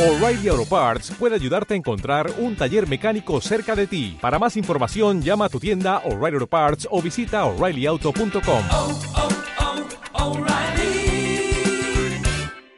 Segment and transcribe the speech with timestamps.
[0.00, 4.16] O'Reilly Auto Parts puede ayudarte a encontrar un taller mecánico cerca de ti.
[4.18, 8.62] Para más información, llama a tu tienda O'Reilly Auto Parts o visita oreillyauto.com.
[8.72, 8.98] oh,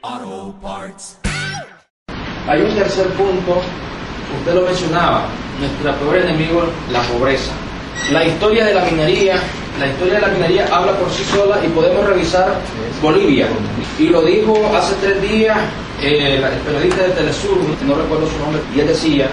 [0.01, 1.17] oh, Parts.
[2.45, 3.61] Hay un tercer punto,
[4.39, 5.29] usted lo mencionaba,
[5.61, 7.53] nuestro peor enemigo, la pobreza.
[8.11, 9.35] La historia de la minería,
[9.79, 12.55] la historia de la minería habla por sí sola y podemos revisar
[13.01, 13.47] Bolivia.
[13.97, 15.57] Y lo dijo hace tres días
[16.01, 19.29] eh, el periodista de Telesur, no recuerdo su nombre, y él decía,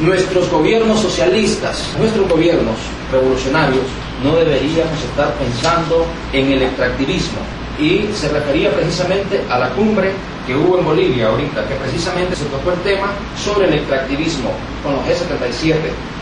[0.00, 2.76] nuestros gobiernos socialistas, nuestros gobiernos
[3.10, 3.84] revolucionarios,
[4.22, 7.38] no deberíamos estar pensando en el extractivismo.
[7.78, 10.12] Y se refería precisamente a la cumbre
[10.46, 13.08] que hubo en Bolivia ahorita, que precisamente se tocó el tema
[13.42, 14.50] sobre el extractivismo
[14.84, 15.74] con los G77.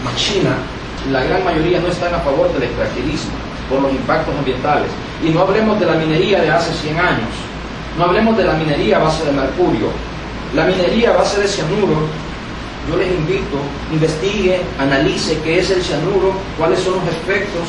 [0.03, 0.56] Más China,
[1.11, 3.33] la gran mayoría no están a favor del extractivismo
[3.69, 4.88] por los impactos ambientales.
[5.25, 7.30] Y no hablemos de la minería de hace 100 años,
[7.98, 9.88] no hablemos de la minería a base de mercurio,
[10.55, 12.06] la minería a base de cianuro.
[12.88, 13.59] Yo les invito,
[13.92, 17.62] investigue, analice qué es el cianuro, cuáles son los efectos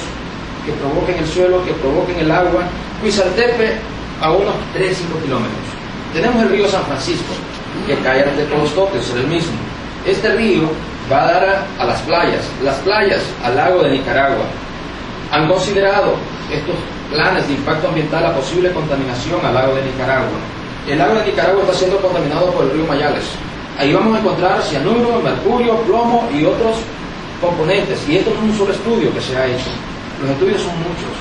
[0.66, 2.64] que provoquen el suelo, que provoquen el agua.
[3.00, 3.78] Cuizaltepe
[4.22, 5.68] a unos 3-5 kilómetros.
[6.14, 7.34] Tenemos el río San Francisco,
[7.86, 9.54] que cae ante Colostote, es el mismo.
[10.06, 10.70] Este río
[11.12, 14.46] va a dar a, las playas, las playas al lago de Nicaragua.
[15.32, 16.16] Han considerado
[16.52, 16.76] estos
[17.12, 20.38] planes de impacto ambiental a posible contaminación al lago de Nicaragua.
[20.88, 23.26] El lago de Nicaragua está siendo contaminado por el río Mayales.
[23.78, 26.78] Ahí vamos a encontrar cianuro, mercurio, plomo y otros
[27.42, 28.08] componentes.
[28.08, 29.70] Y esto no es un solo estudio que se ha hecho.
[30.22, 31.14] Los estudios son muchos.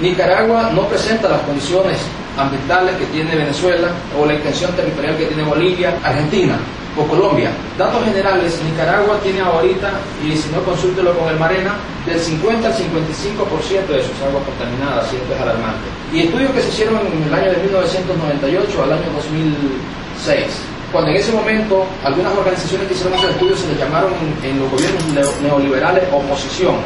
[0.00, 1.98] Nicaragua no presenta las condiciones
[2.36, 6.58] ambientales que tiene Venezuela o la extensión territorial que tiene Bolivia, Argentina
[6.96, 7.50] o Colombia.
[7.78, 9.90] Datos generales, Nicaragua tiene ahorita,
[10.22, 11.74] y si no consúltelo con el Marena,
[12.06, 15.86] del 50 al 55% de sus aguas contaminadas, y esto es alarmante.
[16.14, 20.46] Y estudios que se hicieron en el año de 1998 al año 2006,
[20.92, 24.12] cuando en ese momento algunas organizaciones que hicieron esos estudios se les llamaron
[24.46, 26.78] en los gobiernos neo- neoliberales oposición.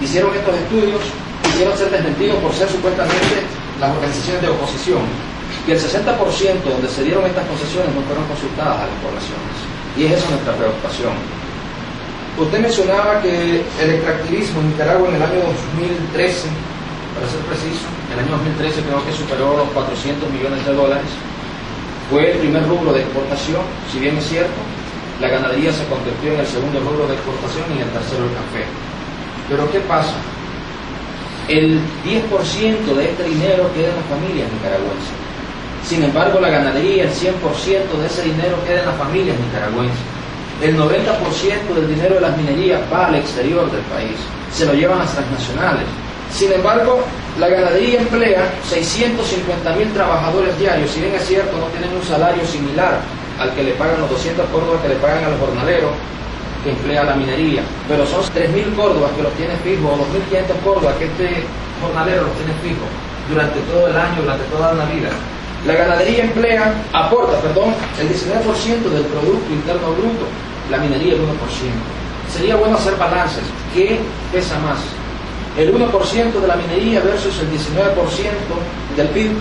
[0.00, 1.00] Hicieron estos estudios,
[1.42, 3.42] quisieron ser desmentidos por ser supuestamente
[3.80, 5.02] las organizaciones de oposición.
[5.66, 9.56] Y el 60% donde se dieron estas concesiones no fueron consultadas a las poblaciones.
[9.96, 11.12] Y es esa nuestra preocupación.
[12.36, 16.48] Usted mencionaba que el extractivismo en Nicaragua en el año 2013,
[17.16, 21.08] para ser preciso, el año 2013 creo que superó los 400 millones de dólares.
[22.10, 24.60] Fue el primer rubro de exportación, si bien es cierto,
[25.20, 28.68] la ganadería se convirtió en el segundo rubro de exportación y el tercero el café.
[29.48, 30.14] Pero ¿qué pasa?
[31.48, 35.25] El 10% de este dinero queda en las familias nicaragüenses.
[35.86, 37.30] Sin embargo, la ganadería, el 100%
[38.00, 40.02] de ese dinero queda en las familias nicaragüenses.
[40.60, 44.16] El 90% del dinero de las minerías va al exterior del país,
[44.52, 45.86] se lo llevan las transnacionales.
[46.32, 47.04] Sin embargo,
[47.38, 52.44] la ganadería emplea 650 mil trabajadores diarios, si bien es cierto, no tienen un salario
[52.46, 52.98] similar
[53.38, 55.92] al que le pagan los 200 córdobas que le pagan a los jornaleros
[56.64, 60.02] que emplea la minería, pero son 3.000 córdobas que los tiene fijos, o
[60.34, 61.44] 2.500 córdobas que este
[61.80, 62.88] jornalero los tiene fijos
[63.28, 65.10] durante todo el año, durante toda la vida.
[65.66, 70.26] La ganadería emplea, aporta, perdón, el 19% del Producto Interno Bruto,
[70.70, 71.26] la minería el 1%.
[72.32, 73.42] Sería bueno hacer balances.
[73.74, 73.98] ¿Qué
[74.32, 74.78] pesa más?
[75.58, 79.32] El 1% de la minería versus el 19% del PIB,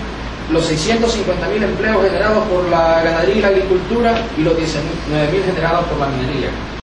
[0.51, 5.99] los 650.000 empleos generados por la ganadería y la agricultura y los 19.000 generados por
[5.99, 6.49] la minería.